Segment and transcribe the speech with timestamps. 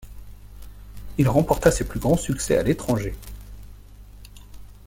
[1.19, 3.13] Il remporta ses plus grands succès à l'étranger.